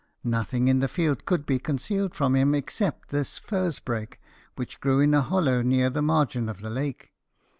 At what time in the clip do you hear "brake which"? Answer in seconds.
3.79-4.79